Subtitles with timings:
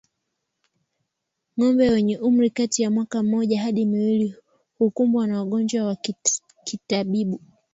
[1.55, 4.35] Ngombe wenye umri kati ya mwaka mmoja hadi miwili
[4.77, 5.97] hukumbwa na ugonjwa wa
[6.65, 7.39] kitabibu